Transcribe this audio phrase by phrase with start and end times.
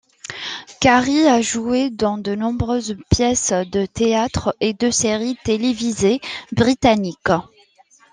[0.79, 6.21] Carrie a joué dans de nombreuses pièces de théâtre et de séries télévisées
[6.53, 7.37] britanniques.